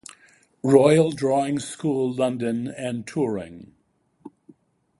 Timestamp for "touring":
3.05-3.75